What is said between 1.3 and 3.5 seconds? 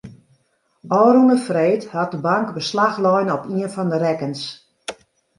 freed hat de bank beslach lein op